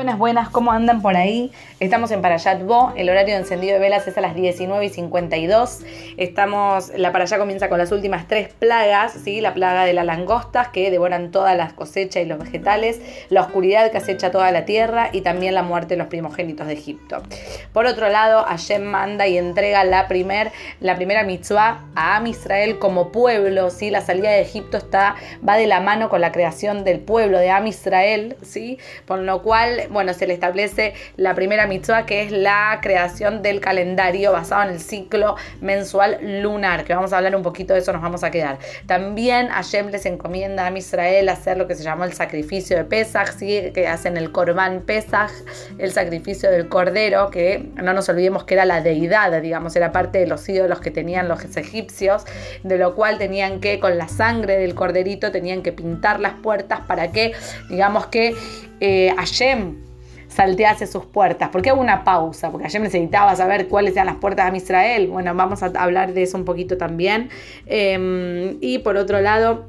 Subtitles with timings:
[0.00, 1.52] Buenas, buenas, ¿cómo andan por ahí?
[1.78, 4.88] Estamos en Parayat Bo, el horario de encendido de velas es a las 19 y
[4.88, 5.80] 52.
[6.16, 9.42] Estamos, la Parayat comienza con las últimas tres plagas, ¿sí?
[9.42, 13.90] La plaga de las langostas que devoran todas las cosechas y los vegetales, la oscuridad
[13.90, 17.22] que acecha toda la tierra y también la muerte de los primogénitos de Egipto.
[17.74, 22.78] Por otro lado, Hashem manda y entrega la, primer, la primera mitzvah a Am Israel
[22.78, 23.90] como pueblo, ¿sí?
[23.90, 27.50] La salida de Egipto está, va de la mano con la creación del pueblo de
[27.50, 28.78] Am Israel, ¿sí?
[29.04, 33.60] Por lo cual bueno, se le establece la primera mitzvah que es la creación del
[33.60, 37.92] calendario basado en el ciclo mensual lunar, que vamos a hablar un poquito de eso,
[37.92, 38.58] nos vamos a quedar.
[38.86, 43.32] También Hashem les encomienda a Israel hacer lo que se llamó el sacrificio de Pesach,
[43.36, 43.70] ¿sí?
[43.74, 45.30] que hacen el Corban Pesach,
[45.78, 50.18] el sacrificio del cordero, que no nos olvidemos que era la deidad, digamos, era parte
[50.18, 52.24] de los ídolos que tenían los egipcios,
[52.62, 56.80] de lo cual tenían que, con la sangre del corderito, tenían que pintar las puertas
[56.86, 57.32] para que,
[57.68, 58.34] digamos que
[58.80, 59.14] eh,
[60.30, 61.50] saltease sus puertas.
[61.50, 62.50] ¿Por qué hago una pausa?
[62.50, 65.08] Porque Hashem necesitaba saber cuáles eran las puertas de Israel.
[65.08, 67.28] Bueno, vamos a hablar de eso un poquito también.
[67.66, 69.68] Em, y por otro lado,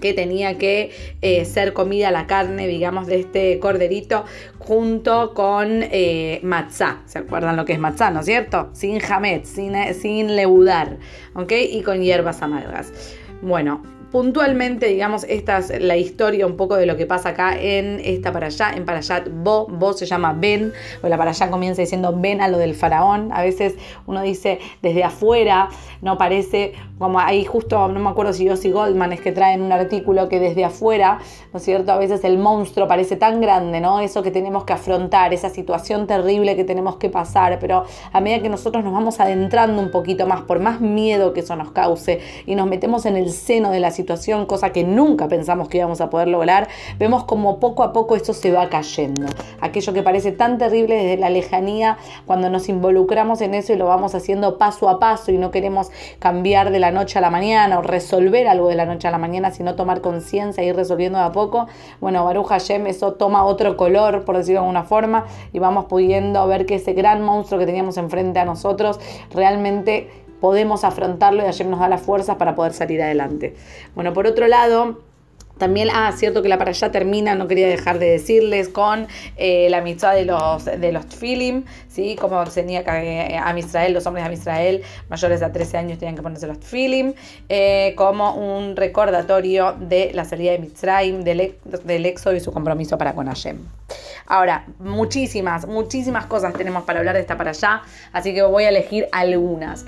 [0.00, 0.90] que tenía que
[1.22, 4.24] eh, ser comida la carne, digamos, de este corderito
[4.58, 7.02] junto con eh, matzá.
[7.06, 8.70] ¿Se acuerdan lo que es matzá, no es cierto?
[8.72, 10.98] Sin jamet, sin, sin leudar,
[11.34, 11.52] ¿ok?
[11.70, 12.92] Y con hierbas amargas.
[13.42, 18.00] Bueno, puntualmente, digamos, esta es la historia un poco de lo que pasa acá en
[18.04, 21.82] esta para allá, en Parayat Bo, Bo se llama Ben, o la para allá comienza
[21.82, 23.74] diciendo Ben a lo del faraón, a veces
[24.06, 25.68] uno dice desde afuera,
[26.02, 29.72] no parece, como ahí justo, no me acuerdo si Yossi Goldman es que traen un
[29.72, 31.18] artículo que desde afuera,
[31.52, 31.92] ¿no es cierto?
[31.92, 34.00] A veces el monstruo parece tan grande, ¿no?
[34.00, 38.40] Eso que tenemos que afrontar, esa situación terrible que tenemos que pasar, pero a medida
[38.40, 42.20] que nosotros nos vamos adentrando un poquito más, por más miedo que eso nos cause,
[42.46, 46.00] y nos metemos en el seno de la situación, cosa que nunca pensamos que íbamos
[46.00, 49.26] a poder lograr, vemos como poco a poco esto se va cayendo.
[49.60, 53.86] Aquello que parece tan terrible desde la lejanía, cuando nos involucramos en eso y lo
[53.86, 57.78] vamos haciendo paso a paso y no queremos cambiar de la noche a la mañana
[57.78, 61.18] o resolver algo de la noche a la mañana, sino tomar conciencia e ir resolviendo
[61.18, 61.66] de a poco,
[62.00, 66.46] bueno, Baruch Hashem, eso toma otro color, por decirlo de alguna forma, y vamos pudiendo
[66.46, 71.66] ver que ese gran monstruo que teníamos enfrente a nosotros realmente podemos afrontarlo y ayer
[71.66, 73.56] nos da las fuerzas para poder salir adelante.
[73.96, 75.00] Bueno, por otro lado,
[75.58, 79.66] también, ah, cierto que la para allá termina, no quería dejar de decirles, con eh,
[79.70, 82.14] la amistad de los, de los tfilim, ¿sí?
[82.14, 86.14] Como tenía que eh, a Israel, los hombres de Israel mayores de 13 años tenían
[86.14, 87.14] que ponerse los tfilim,
[87.48, 92.96] eh, como un recordatorio de la salida de Mitzrayim, del, del éxodo y su compromiso
[92.96, 93.58] para con Hashem.
[94.26, 97.82] Ahora, muchísimas, muchísimas cosas tenemos para hablar de esta para allá,
[98.12, 99.84] así que voy a elegir algunas.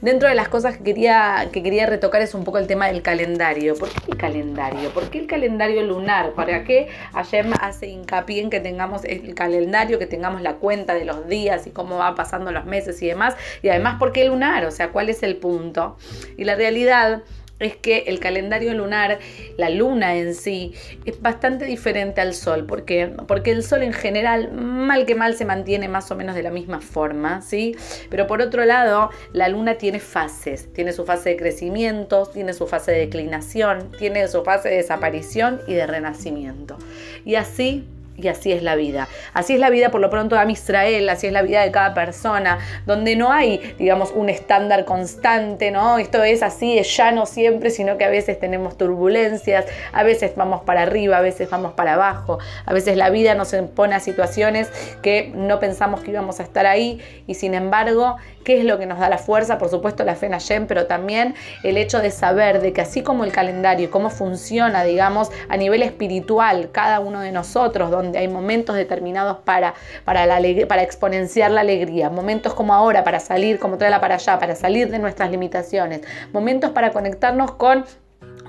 [0.00, 3.02] Dentro de las cosas que quería, que quería retocar es un poco el tema del
[3.02, 3.74] calendario.
[3.74, 4.90] ¿Por qué el calendario?
[4.90, 6.32] ¿Por qué el calendario lunar?
[6.32, 11.04] ¿Para qué ayer hace hincapié en que tengamos el calendario, que tengamos la cuenta de
[11.04, 13.36] los días y cómo va pasando los meses y demás?
[13.62, 14.64] Y además, ¿por qué lunar?
[14.64, 15.98] O sea, ¿cuál es el punto?
[16.38, 17.22] Y la realidad
[17.60, 19.18] es que el calendario lunar,
[19.56, 22.66] la luna en sí, es bastante diferente al sol.
[22.66, 23.12] ¿Por qué?
[23.28, 26.50] Porque el sol en general, mal que mal, se mantiene más o menos de la
[26.50, 27.76] misma forma, ¿sí?
[28.08, 30.72] Pero por otro lado, la luna tiene fases.
[30.72, 35.60] Tiene su fase de crecimiento, tiene su fase de declinación, tiene su fase de desaparición
[35.66, 36.78] y de renacimiento.
[37.24, 37.84] Y así
[38.16, 39.08] y así es la vida.
[39.32, 41.94] Así es la vida por lo pronto de Israel, así es la vida de cada
[41.94, 45.98] persona, donde no hay, digamos, un estándar constante, ¿no?
[45.98, 50.62] Esto es así, es llano siempre, sino que a veces tenemos turbulencias, a veces vamos
[50.62, 54.70] para arriba, a veces vamos para abajo, a veces la vida nos pone a situaciones
[55.02, 58.86] que no pensamos que íbamos a estar ahí y sin embargo, ¿qué es lo que
[58.86, 59.58] nos da la fuerza?
[59.58, 63.02] Por supuesto la fe en Hashem, pero también el hecho de saber de que así
[63.02, 68.28] como el calendario, cómo funciona, digamos, a nivel espiritual, cada uno de nosotros, donde hay
[68.28, 73.78] momentos determinados para, para, la, para exponenciar la alegría, momentos como ahora para salir, como
[73.78, 76.00] traerla para allá, para salir de nuestras limitaciones,
[76.32, 77.84] momentos para conectarnos con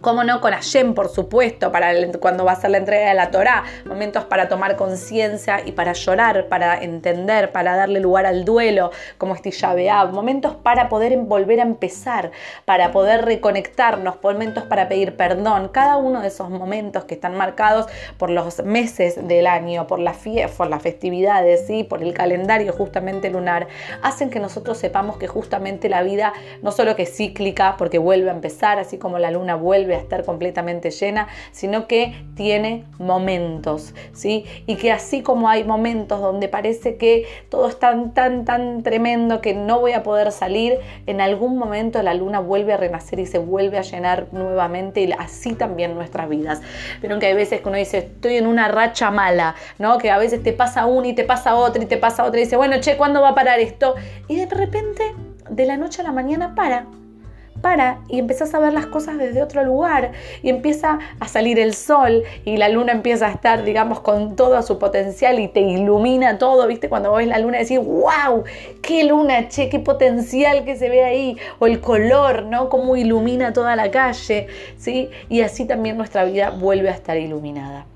[0.00, 3.30] Cómo no, con Hashem, por supuesto, para cuando va a ser la entrega de la
[3.30, 8.90] Torá, momentos para tomar conciencia y para llorar, para entender, para darle lugar al duelo,
[9.18, 12.30] como este Yabeab, momentos para poder volver a empezar,
[12.64, 15.68] para poder reconectarnos, momentos para pedir perdón.
[15.68, 17.86] Cada uno de esos momentos que están marcados
[18.16, 20.18] por los meses del año, por las,
[20.56, 21.84] por las festividades, ¿sí?
[21.84, 23.68] por el calendario justamente lunar,
[24.02, 26.32] hacen que nosotros sepamos que justamente la vida
[26.62, 29.96] no solo que es cíclica, porque vuelve a empezar, así como la luna vuelve vuelve
[29.96, 34.46] a estar completamente llena, sino que tiene momentos, ¿sí?
[34.66, 39.42] Y que así como hay momentos donde parece que todo es tan, tan, tan tremendo
[39.42, 43.26] que no voy a poder salir, en algún momento la luna vuelve a renacer y
[43.26, 46.62] se vuelve a llenar nuevamente y así también nuestras vidas.
[47.02, 49.98] Pero que hay veces que uno dice, estoy en una racha mala, ¿no?
[49.98, 52.44] Que a veces te pasa una y te pasa otra y te pasa otra y
[52.44, 53.94] dice, bueno, che, ¿cuándo va a parar esto?
[54.28, 55.02] Y de repente,
[55.50, 56.86] de la noche a la mañana, para
[57.60, 60.12] para y empezás a ver las cosas desde otro lugar
[60.42, 64.60] y empieza a salir el sol y la luna empieza a estar, digamos, con todo
[64.62, 66.88] su potencial y te ilumina todo, ¿viste?
[66.88, 68.44] Cuando ves la luna decís, wow,
[68.82, 72.68] qué luna, che, qué potencial que se ve ahí, o el color, ¿no?
[72.68, 74.46] Cómo ilumina toda la calle,
[74.76, 75.08] ¿sí?
[75.28, 77.86] Y así también nuestra vida vuelve a estar iluminada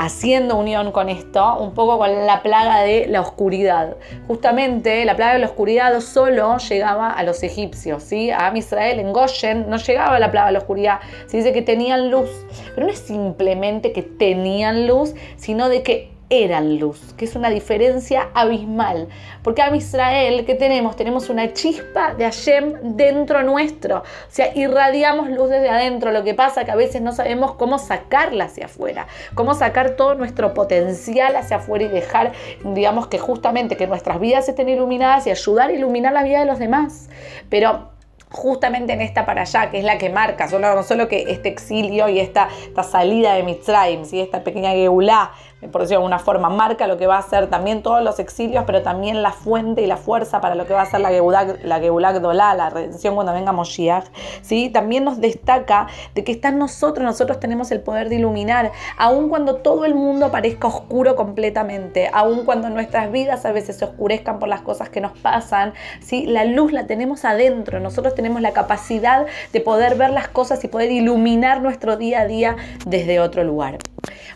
[0.00, 3.96] haciendo unión con esto, un poco con la plaga de la oscuridad.
[4.26, 8.30] Justamente la plaga de la oscuridad solo llegaba a los egipcios, ¿sí?
[8.30, 11.00] A Israel, en Goshen, no llegaba la plaga de la oscuridad.
[11.26, 12.30] Se dice que tenían luz,
[12.74, 17.50] pero no es simplemente que tenían luz, sino de que eran luz, que es una
[17.50, 19.08] diferencia abismal.
[19.42, 20.96] Porque a Israel, ¿qué tenemos?
[20.96, 23.98] Tenemos una chispa de Hashem dentro nuestro.
[23.98, 26.12] O sea, irradiamos luz desde adentro.
[26.12, 30.14] Lo que pasa que a veces no sabemos cómo sacarla hacia afuera, cómo sacar todo
[30.14, 32.32] nuestro potencial hacia afuera y dejar,
[32.64, 36.46] digamos, que justamente que nuestras vidas estén iluminadas y ayudar a iluminar la vida de
[36.46, 37.08] los demás.
[37.48, 37.89] Pero
[38.30, 41.48] justamente en esta para allá, que es la que marca, solo, no solo que este
[41.48, 44.20] exilio y esta, esta salida de Mitzrayim, ¿sí?
[44.20, 45.32] esta pequeña geulá
[45.68, 48.64] por decirlo de alguna forma, marca lo que va a ser también todos los exilios,
[48.66, 51.58] pero también la fuente y la fuerza para lo que va a ser la Geulag,
[51.64, 54.06] la Dolá, la redención cuando venga Moshiach,
[54.42, 54.70] ¿sí?
[54.70, 59.56] También nos destaca de que está nosotros, nosotros tenemos el poder de iluminar, aun cuando
[59.56, 64.48] todo el mundo parezca oscuro completamente, aun cuando nuestras vidas a veces se oscurezcan por
[64.48, 66.24] las cosas que nos pasan, ¿sí?
[66.24, 70.68] La luz la tenemos adentro, nosotros tenemos la capacidad de poder ver las cosas y
[70.68, 72.56] poder iluminar nuestro día a día
[72.86, 73.78] desde otro lugar.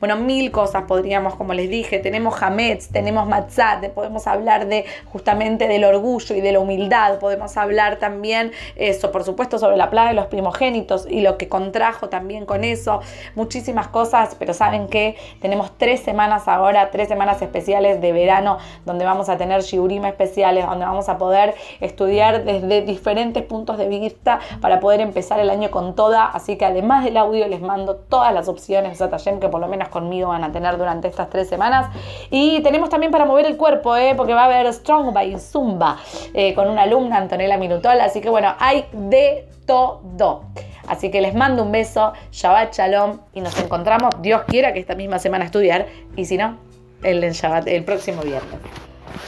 [0.00, 5.68] Bueno, mil cosas podríamos, como les dije, tenemos Hametz, tenemos Matzat, podemos hablar de justamente
[5.68, 10.08] del orgullo y de la humildad, podemos hablar también eso, por supuesto, sobre la plaga
[10.08, 13.00] de los primogénitos y lo que contrajo también con eso,
[13.34, 19.04] muchísimas cosas, pero saben que tenemos tres semanas ahora, tres semanas especiales de verano, donde
[19.04, 24.40] vamos a tener shiurim especiales, donde vamos a poder estudiar desde diferentes puntos de vista
[24.62, 28.32] para poder empezar el año con toda, así que además del audio les mando todas
[28.32, 28.98] las opciones,
[29.40, 31.90] que por lo menos conmigo van a tener durante estas tres semanas.
[32.30, 34.14] Y tenemos también para mover el cuerpo, ¿eh?
[34.16, 35.98] porque va a haber Strong by Zumba
[36.34, 38.04] eh, con una alumna, Antonella Minutola.
[38.04, 40.42] Así que bueno, hay de todo.
[40.88, 44.96] Así que les mando un beso, Shabbat Shalom y nos encontramos, Dios quiera que esta
[44.96, 45.86] misma semana estudiar
[46.16, 46.56] y si no,
[47.04, 48.58] el, el próximo viernes.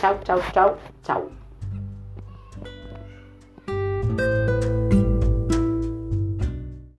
[0.00, 1.41] Chau, chau, chau, chau.